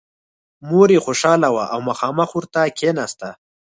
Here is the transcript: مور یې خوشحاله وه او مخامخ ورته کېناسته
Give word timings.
مور 0.69 0.87
یې 0.95 0.99
خوشحاله 1.05 1.47
وه 1.55 1.63
او 1.73 1.79
مخامخ 1.89 2.29
ورته 2.35 2.61
کېناسته 2.77 3.29